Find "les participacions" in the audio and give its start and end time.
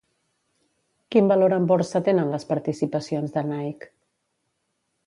2.35-3.37